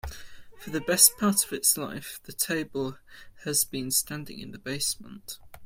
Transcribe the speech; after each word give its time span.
For 0.57 0.71
the 0.71 0.81
best 0.81 1.15
part 1.19 1.45
of 1.45 1.53
its 1.53 1.77
life, 1.77 2.19
the 2.23 2.33
table 2.33 2.97
has 3.43 3.63
been 3.63 3.91
standing 3.91 4.39
in 4.39 4.49
the 4.49 4.57
basement. 4.57 5.37